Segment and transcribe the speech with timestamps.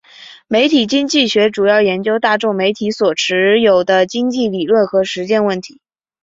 [0.47, 5.79] 媒体经济学主要研究大众媒体所特有的经济理论和实践问题。